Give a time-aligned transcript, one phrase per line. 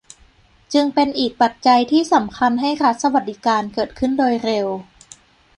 [0.73, 4.67] จึงเป็นอีกปัจจัยที่สำคัญให้รัฐสวัสดิการเกิดขึ้นโดยเร็ว